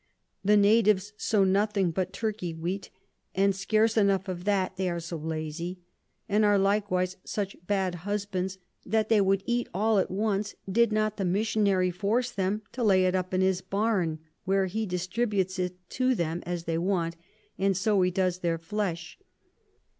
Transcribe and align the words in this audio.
The 0.43 0.57
Natives 0.57 1.13
sow 1.15 1.43
nothing 1.43 1.91
but 1.91 2.11
Turky 2.11 2.55
Wheat, 2.57 2.89
and 3.35 3.55
scarce 3.55 3.95
enough 3.95 4.27
of 4.27 4.45
that, 4.45 4.75
they 4.75 4.89
are 4.89 4.99
so 4.99 5.15
lazy: 5.15 5.77
and 6.27 6.43
are 6.43 6.57
likewise 6.57 7.17
such 7.23 7.55
bad 7.67 7.93
Husbands, 8.01 8.57
that 8.83 9.09
they 9.09 9.21
would 9.21 9.43
eat 9.45 9.69
all 9.75 9.99
at 9.99 10.09
once, 10.09 10.55
did 10.67 10.91
not 10.91 11.17
the 11.17 11.23
Missionary 11.25 11.91
force 11.91 12.33
'em 12.39 12.63
to 12.71 12.83
lay 12.83 13.05
it 13.05 13.13
up 13.13 13.31
in 13.31 13.41
his 13.41 13.61
Barn, 13.61 14.17
where 14.43 14.65
he 14.65 14.87
distributes 14.87 15.59
it 15.59 15.75
to 15.91 16.13
'em 16.17 16.41
as 16.47 16.63
they 16.63 16.79
want, 16.79 17.15
and 17.59 17.77
so 17.77 18.01
he 18.01 18.09
does 18.09 18.39
their 18.39 18.57
Flesh. 18.57 19.19